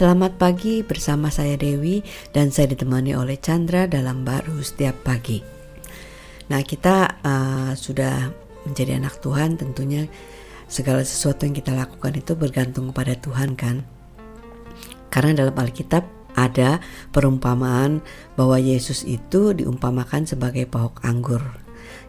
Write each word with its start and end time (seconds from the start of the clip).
Selamat 0.00 0.40
pagi 0.40 0.80
bersama 0.80 1.28
saya 1.28 1.60
Dewi 1.60 2.00
dan 2.32 2.48
saya 2.48 2.72
ditemani 2.72 3.12
oleh 3.12 3.36
Chandra 3.36 3.84
dalam 3.84 4.24
baru 4.24 4.56
setiap 4.64 4.96
pagi. 5.04 5.44
Nah 6.48 6.64
kita 6.64 7.20
uh, 7.20 7.76
sudah 7.76 8.32
menjadi 8.64 8.96
anak 8.96 9.20
Tuhan 9.20 9.60
tentunya 9.60 10.08
segala 10.72 11.04
sesuatu 11.04 11.44
yang 11.44 11.52
kita 11.52 11.76
lakukan 11.76 12.16
itu 12.16 12.32
bergantung 12.32 12.88
kepada 12.96 13.12
Tuhan 13.12 13.60
kan. 13.60 13.84
Karena 15.12 15.44
dalam 15.44 15.52
Alkitab 15.52 16.32
ada 16.32 16.80
perumpamaan 17.12 18.00
bahwa 18.40 18.56
Yesus 18.56 19.04
itu 19.04 19.52
diumpamakan 19.52 20.24
sebagai 20.24 20.64
pokok 20.64 21.04
anggur. 21.04 21.44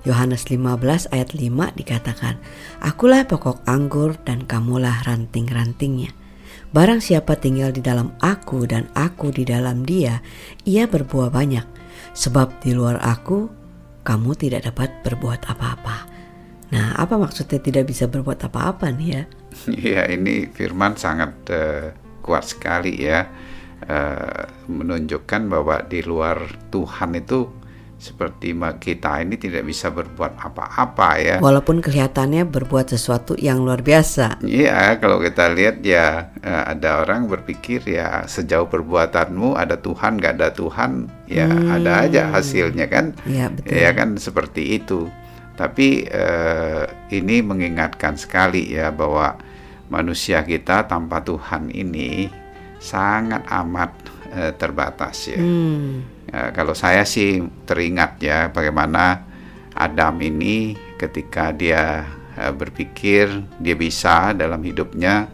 Yohanes 0.08 0.48
15 0.48 1.12
ayat 1.12 1.36
5 1.36 1.76
dikatakan, 1.76 2.40
Akulah 2.80 3.28
pokok 3.28 3.68
anggur 3.68 4.16
dan 4.24 4.48
kamulah 4.48 5.04
ranting-rantingnya. 5.04 6.21
Barang 6.72 7.04
siapa 7.04 7.36
tinggal 7.36 7.76
di 7.76 7.84
dalam 7.84 8.16
aku 8.24 8.64
dan 8.64 8.88
aku 8.96 9.28
di 9.28 9.44
dalam 9.44 9.84
dia, 9.84 10.24
ia 10.64 10.88
berbuah 10.88 11.28
banyak. 11.28 11.68
Sebab 12.16 12.64
di 12.64 12.72
luar 12.72 12.96
aku, 13.04 13.52
kamu 14.08 14.32
tidak 14.40 14.72
dapat 14.72 14.88
berbuat 15.04 15.52
apa-apa. 15.52 16.08
Nah, 16.72 16.96
apa 16.96 17.20
maksudnya 17.20 17.60
tidak 17.60 17.92
bisa 17.92 18.08
berbuat 18.08 18.48
apa-apa 18.48 18.88
nih 18.88 19.10
ya? 19.12 19.24
Iya, 19.84 20.02
ini 20.16 20.48
firman 20.48 20.96
sangat 20.96 21.36
uh, 21.52 21.92
kuat 22.24 22.48
sekali 22.48 23.04
ya. 23.04 23.28
Uh, 23.84 24.48
menunjukkan 24.72 25.52
bahwa 25.52 25.84
di 25.84 26.00
luar 26.08 26.40
Tuhan 26.72 27.20
itu 27.20 27.52
seperti 28.02 28.58
kita 28.82 29.22
ini 29.22 29.38
tidak 29.38 29.62
bisa 29.70 29.94
berbuat 29.94 30.42
apa-apa 30.42 31.10
ya. 31.22 31.36
Walaupun 31.38 31.86
kelihatannya 31.86 32.50
berbuat 32.50 32.90
sesuatu 32.90 33.38
yang 33.38 33.62
luar 33.62 33.86
biasa. 33.86 34.42
Iya, 34.42 34.98
kalau 34.98 35.22
kita 35.22 35.54
lihat 35.54 35.86
ya 35.86 36.34
eh, 36.42 36.64
ada 36.66 37.06
orang 37.06 37.30
berpikir 37.30 37.86
ya 37.86 38.26
sejauh 38.26 38.66
perbuatanmu 38.66 39.54
ada 39.54 39.78
Tuhan 39.78 40.18
gak 40.18 40.42
ada 40.42 40.50
Tuhan 40.50 41.14
ya 41.30 41.46
hmm. 41.46 41.78
ada 41.78 41.92
aja 42.10 42.22
hasilnya 42.34 42.90
kan. 42.90 43.14
Iya 43.30 43.54
betul. 43.54 43.78
Ya 43.78 43.94
kan 43.94 44.18
seperti 44.18 44.82
itu. 44.82 45.06
Tapi 45.54 46.10
eh, 46.10 46.84
ini 47.14 47.46
mengingatkan 47.46 48.18
sekali 48.18 48.74
ya 48.74 48.90
bahwa 48.90 49.38
manusia 49.94 50.42
kita 50.42 50.90
tanpa 50.90 51.22
Tuhan 51.22 51.70
ini 51.70 52.34
sangat 52.82 53.46
amat 53.46 53.94
eh, 54.32 54.52
terbatas 54.56 55.28
ya. 55.28 55.40
Hmm 55.40 56.22
Ya, 56.32 56.56
kalau 56.56 56.72
saya 56.72 57.04
sih 57.04 57.44
teringat 57.68 58.24
ya 58.24 58.48
bagaimana 58.56 59.28
Adam 59.76 60.16
ini 60.24 60.80
ketika 60.96 61.52
dia 61.52 62.08
uh, 62.40 62.56
berpikir 62.56 63.44
dia 63.60 63.76
bisa 63.76 64.32
dalam 64.32 64.64
hidupnya 64.64 65.28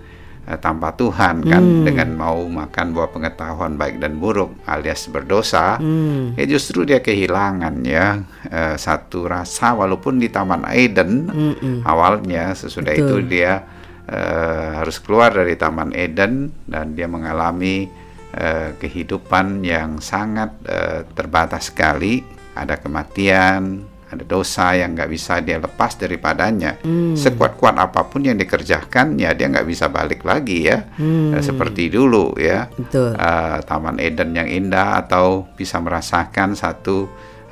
uh, 0.49 0.57
tanpa 0.57 0.97
Tuhan 0.97 1.45
kan 1.45 1.61
hmm. 1.61 1.85
dengan 1.85 2.09
mau 2.17 2.41
makan 2.49 2.97
buah 2.97 3.13
pengetahuan 3.13 3.77
baik 3.77 4.01
dan 4.01 4.17
buruk 4.17 4.57
alias 4.65 5.05
berdosa 5.13 5.77
hmm. 5.77 6.33
ya 6.33 6.49
justru 6.49 6.81
dia 6.81 6.97
kehilangan 6.97 7.77
ya 7.85 8.25
uh, 8.49 8.73
satu 8.73 9.29
rasa 9.29 9.77
walaupun 9.77 10.17
di 10.17 10.33
Taman 10.33 10.65
Eden 10.73 11.29
hmm. 11.29 11.85
awalnya 11.85 12.57
sesudah 12.57 12.97
Betul. 12.97 13.05
itu 13.05 13.37
dia 13.37 13.61
uh, 14.09 14.81
harus 14.81 14.97
keluar 14.97 15.29
dari 15.29 15.53
Taman 15.53 15.93
Eden 15.93 16.49
dan 16.65 16.97
dia 16.97 17.05
mengalami 17.05 18.06
uh, 18.33 18.75
kehidupan 18.75 19.63
yang 19.63 20.03
sangat 20.03 20.51
uh, 20.67 21.07
terbatas 21.15 21.69
sekali. 21.69 22.23
Ada 22.57 22.81
kematian, 22.81 23.85
ada 24.07 24.23
dosa 24.23 24.73
yang 24.73 24.95
nggak 24.95 25.11
bisa 25.11 25.37
dia 25.45 25.61
lepas 25.61 25.93
daripadanya. 25.99 26.79
Hmm. 26.81 27.13
Sekuat-kuat 27.13 27.77
apa 27.77 28.07
pun 28.07 28.25
yang 28.25 28.39
dikerjakan, 28.39 29.19
ya 29.19 29.35
dia 29.37 29.51
nggak 29.51 29.67
bisa 29.67 29.91
balik 29.91 30.25
lagi 30.25 30.65
ya, 30.65 30.87
hmm. 30.97 31.37
uh, 31.37 31.43
seperti 31.43 31.93
dulu 31.93 32.33
ya. 32.39 32.65
Uh, 33.13 33.61
Taman 33.61 34.01
Eden 34.01 34.33
yang 34.33 34.49
indah 34.49 35.05
atau 35.05 35.45
bisa 35.53 35.77
merasakan 35.77 36.57
satu 36.57 37.05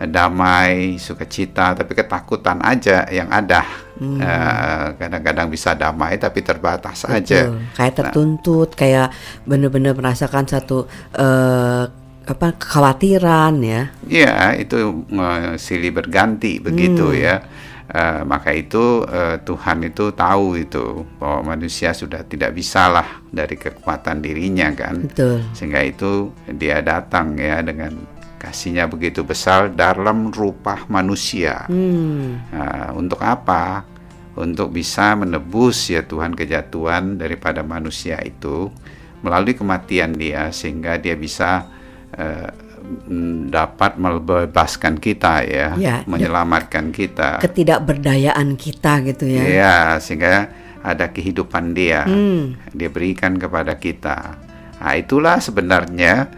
damai, 0.04 1.00
sukacita, 1.00 1.72
tapi 1.72 1.96
ketakutan 1.96 2.60
aja 2.60 3.08
yang 3.08 3.32
ada. 3.32 3.64
Hmm. 3.96 4.20
Uh, 4.20 4.92
kadang-kadang 5.00 5.48
bisa 5.48 5.72
damai 5.72 6.20
tapi 6.20 6.44
terbatas 6.44 7.08
Betul. 7.08 7.16
aja. 7.16 7.40
Kayak 7.80 7.94
nah. 7.96 7.98
tertuntut, 8.04 8.70
nah, 8.76 8.78
kayak 8.78 9.08
benar-benar 9.48 9.96
merasakan 9.96 10.44
satu 10.52 10.84
uh, 11.16 11.88
apa 12.26 12.48
kekhawatiran 12.60 13.56
ya. 13.64 13.82
Iya, 14.04 14.60
itu 14.60 15.08
uh, 15.16 15.56
silih 15.56 15.96
berganti 15.96 16.60
begitu 16.60 17.16
hmm. 17.16 17.22
ya. 17.24 17.36
Uh, 17.86 18.26
maka 18.26 18.50
itu 18.50 19.06
uh, 19.06 19.38
Tuhan 19.46 19.86
itu 19.86 20.10
tahu 20.12 20.58
itu 20.58 21.06
bahwa 21.22 21.54
manusia 21.54 21.94
sudah 21.94 22.26
tidak 22.26 22.58
bisa 22.58 22.90
lah 22.90 23.24
dari 23.32 23.56
kekuatan 23.56 24.20
dirinya 24.20 24.74
kan. 24.76 25.08
Betul. 25.08 25.46
Sehingga 25.56 25.86
itu 25.86 26.34
dia 26.50 26.82
datang 26.82 27.38
ya 27.38 27.62
dengan 27.62 28.15
kasihnya 28.46 28.86
begitu 28.86 29.26
besar 29.26 29.74
dalam 29.74 30.30
rupa 30.30 30.86
manusia. 30.86 31.66
Hmm. 31.66 32.46
Nah, 32.54 32.94
untuk 32.94 33.18
apa? 33.26 33.82
Untuk 34.38 34.70
bisa 34.70 35.18
menebus 35.18 35.90
ya 35.90 36.06
Tuhan 36.06 36.38
kejatuhan 36.38 37.18
daripada 37.18 37.66
manusia 37.66 38.22
itu 38.22 38.70
melalui 39.26 39.58
kematian 39.58 40.14
dia 40.14 40.54
sehingga 40.54 41.02
dia 41.02 41.18
bisa 41.18 41.66
uh, 42.14 42.50
dapat 43.50 43.98
membebaskan 43.98 45.02
kita 45.02 45.42
ya, 45.42 45.74
ya 45.80 45.96
menyelamatkan 46.06 46.94
kita. 46.94 47.42
Ketidakberdayaan 47.42 48.54
kita 48.54 49.02
gitu 49.10 49.26
ya. 49.26 49.44
Ya, 49.50 49.78
sehingga 49.98 50.54
ada 50.86 51.10
kehidupan 51.10 51.74
dia. 51.74 52.06
Hmm. 52.06 52.54
Dia 52.70 52.94
berikan 52.94 53.42
kepada 53.42 53.74
kita. 53.82 54.38
Nah, 54.78 54.94
itulah 54.94 55.42
sebenarnya 55.42 56.30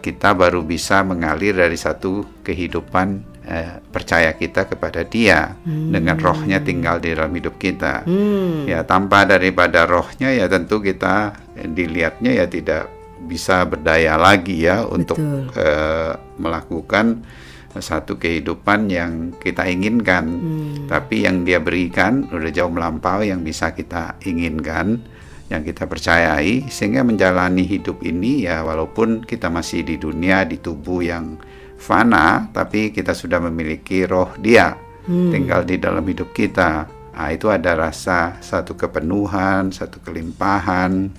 kita 0.00 0.36
baru 0.36 0.60
bisa 0.60 1.00
mengalir 1.00 1.56
dari 1.56 1.76
satu 1.76 2.44
kehidupan 2.44 3.30
uh, 3.50 3.76
percaya 3.90 4.34
kita 4.36 4.68
kepada 4.70 5.02
Dia 5.02 5.56
hmm. 5.66 5.90
dengan 5.90 6.16
rohnya 6.20 6.62
tinggal 6.62 7.02
di 7.02 7.12
dalam 7.12 7.32
hidup 7.34 7.58
kita. 7.58 8.06
Hmm. 8.06 8.68
Ya 8.68 8.86
tanpa 8.86 9.26
daripada 9.26 9.84
rohnya 9.84 10.30
ya 10.30 10.46
tentu 10.46 10.78
kita 10.78 11.34
dilihatnya 11.56 12.44
ya 12.44 12.46
tidak 12.46 12.88
bisa 13.20 13.68
berdaya 13.68 14.16
lagi 14.16 14.64
ya 14.64 14.86
untuk 14.86 15.20
uh, 15.54 16.12
melakukan 16.40 17.22
satu 17.70 18.18
kehidupan 18.18 18.90
yang 18.90 19.12
kita 19.38 19.66
inginkan. 19.66 20.24
Hmm. 20.26 20.74
Tapi 20.90 21.26
yang 21.26 21.46
Dia 21.46 21.62
berikan 21.62 22.26
udah 22.30 22.50
jauh 22.50 22.72
melampaui 22.72 23.30
yang 23.30 23.46
bisa 23.46 23.70
kita 23.74 24.18
inginkan 24.26 25.02
yang 25.50 25.66
kita 25.66 25.90
percayai 25.90 26.70
sehingga 26.70 27.02
menjalani 27.02 27.66
hidup 27.66 28.06
ini 28.06 28.46
ya 28.46 28.62
walaupun 28.62 29.26
kita 29.26 29.50
masih 29.50 29.82
di 29.82 29.98
dunia 29.98 30.46
di 30.46 30.62
tubuh 30.62 31.02
yang 31.02 31.36
fana 31.74 32.46
tapi 32.54 32.94
kita 32.94 33.10
sudah 33.10 33.42
memiliki 33.42 34.06
roh 34.06 34.30
dia 34.38 34.78
hmm. 35.10 35.30
tinggal 35.34 35.66
di 35.66 35.82
dalam 35.82 36.06
hidup 36.06 36.30
kita 36.30 36.86
nah, 36.86 37.28
itu 37.34 37.50
ada 37.50 37.74
rasa 37.74 38.38
satu 38.38 38.78
kepenuhan 38.78 39.74
satu 39.74 39.98
kelimpahan 39.98 41.10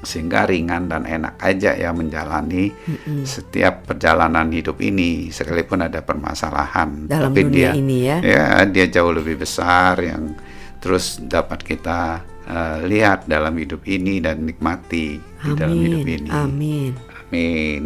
sehingga 0.00 0.48
ringan 0.48 0.88
dan 0.88 1.04
enak 1.04 1.36
aja 1.44 1.76
ya 1.76 1.92
menjalani 1.92 2.72
mm-hmm. 2.72 3.20
setiap 3.28 3.84
perjalanan 3.84 4.48
hidup 4.48 4.80
ini 4.80 5.28
sekalipun 5.28 5.84
ada 5.84 6.00
permasalahan 6.00 7.04
dalam 7.04 7.36
tapi 7.36 7.44
dunia 7.44 7.52
dia 7.52 7.70
ini 7.76 7.98
ya 8.08 8.16
ya 8.24 8.46
dia 8.64 8.88
jauh 8.88 9.12
lebih 9.12 9.44
besar 9.44 10.00
yang 10.00 10.32
terus 10.80 11.20
dapat 11.20 11.60
kita 11.60 12.24
uh, 12.50 12.78
lihat 12.84 13.30
dalam 13.30 13.54
hidup 13.54 13.86
ini 13.86 14.18
dan 14.18 14.42
nikmati 14.42 15.16
Amin. 15.16 15.46
di 15.46 15.50
dalam 15.54 15.78
hidup 15.78 16.04
ini. 16.06 16.28
Amin. 16.28 16.92
Amin. 17.30 17.82